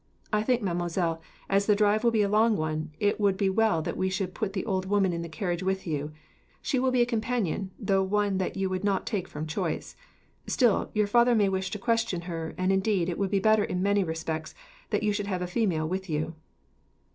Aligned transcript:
I 0.33 0.41
think, 0.41 0.63
mademoiselle, 0.63 1.21
as 1.47 1.67
the 1.67 1.75
drive 1.75 2.03
will 2.03 2.09
be 2.09 2.23
a 2.23 2.27
long 2.27 2.57
one, 2.57 2.89
it 2.99 3.19
would 3.19 3.37
be 3.37 3.45
as 3.45 3.51
well 3.51 3.83
that 3.83 3.95
we 3.95 4.09
should 4.09 4.33
put 4.33 4.53
the 4.53 4.65
old 4.65 4.87
woman 4.87 5.13
in 5.13 5.21
the 5.21 5.29
carriage 5.29 5.61
with 5.61 5.85
you. 5.85 6.11
She 6.59 6.79
will 6.79 6.89
be 6.89 7.03
a 7.03 7.05
companion, 7.05 7.69
though 7.77 8.01
one 8.01 8.39
that 8.39 8.57
you 8.57 8.67
would 8.67 8.83
not 8.83 9.05
take 9.05 9.27
from 9.27 9.45
choice. 9.45 9.95
Still, 10.47 10.89
your 10.95 11.05
father 11.05 11.35
may 11.35 11.49
wish 11.49 11.69
to 11.69 11.77
question 11.77 12.21
her, 12.21 12.55
and, 12.57 12.71
indeed, 12.71 13.09
it 13.09 13.19
would 13.19 13.29
be 13.29 13.37
better 13.39 13.63
in 13.63 13.83
many 13.83 14.03
respects 14.03 14.55
that 14.89 15.03
you 15.03 15.13
should 15.13 15.27
have 15.27 15.43
a 15.43 15.45
female 15.45 15.87
with 15.87 16.09
you." 16.09 16.33